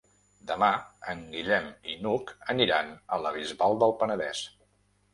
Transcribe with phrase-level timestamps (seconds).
[0.51, 0.69] Demà
[1.13, 4.47] en Guillem i n'Hug aniran a la Bisbal del Penedès.